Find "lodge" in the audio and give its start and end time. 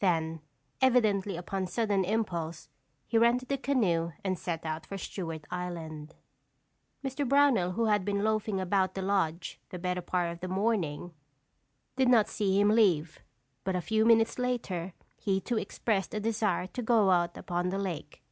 9.00-9.58